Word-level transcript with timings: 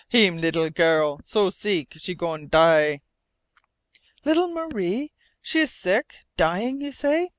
"Heem 0.09 0.37
lee'l 0.39 0.71
girl 0.73 1.21
so 1.23 1.51
seek 1.51 1.93
she 1.97 2.15
goin' 2.15 2.49
die." 2.49 3.01
"Little 4.25 4.47
Marie? 4.51 5.11
She 5.43 5.59
is 5.59 5.71
sick 5.71 6.15
dying, 6.37 6.81
you 6.81 6.91
say?" 6.91 7.29